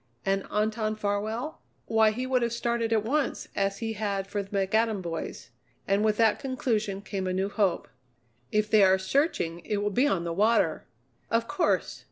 And 0.25 0.47
Anton 0.51 0.95
Farwell? 0.95 1.61
Why, 1.85 2.09
he 2.09 2.25
would 2.25 2.41
have 2.41 2.53
started 2.53 2.91
at 2.91 3.03
once, 3.03 3.47
as 3.55 3.77
he 3.77 3.93
had 3.93 4.25
for 4.25 4.41
the 4.41 4.49
McAdam 4.49 4.99
boys. 5.03 5.51
And 5.87 6.03
with 6.03 6.17
that 6.17 6.39
conclusion 6.39 7.03
came 7.03 7.27
a 7.27 7.33
new 7.33 7.49
hope: 7.49 7.87
"If 8.51 8.67
they 8.71 8.81
are 8.81 8.97
searching 8.97 9.59
it 9.63 9.77
will 9.77 9.91
be 9.91 10.07
on 10.07 10.23
the 10.23 10.33
water!" 10.33 10.87
Of 11.29 11.47
course. 11.47 11.99